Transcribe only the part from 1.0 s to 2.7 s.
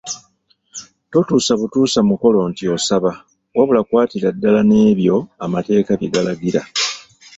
Totuusa butuusa mukolo nti